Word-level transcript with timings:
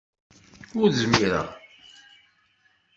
Ur 0.79 0.89
zmireɣ. 1.01 1.47